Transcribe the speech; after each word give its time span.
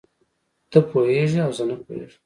ته 0.71 0.79
پوهېږې 0.89 1.39
او 1.45 1.51
زه 1.57 1.63
نه 1.69 1.75
پوهېږم. 1.83 2.19